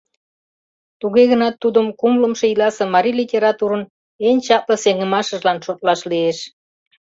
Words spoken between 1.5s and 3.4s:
тудым кумлымшо ийласе марий